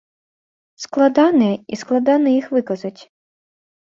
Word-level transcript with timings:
Складаныя 0.85 1.55
і 1.77 1.79
складана 1.81 2.29
іх 2.39 2.45
выказаць. 2.57 3.01